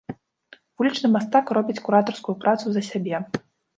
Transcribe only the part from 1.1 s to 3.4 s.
мастак робіць куратарскую працу за сябе.